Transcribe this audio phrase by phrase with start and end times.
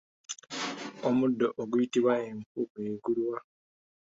[1.07, 3.37] Omuddo oguyitibwa empu gwe guliwa?